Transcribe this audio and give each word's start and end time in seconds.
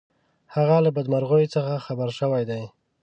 هغه 0.55 0.77
له 0.85 0.89
بدمرغیو 0.95 1.51
څخه 1.55 1.83
خبر 1.85 2.09
شوی 2.19 2.43
دی. 2.49 2.63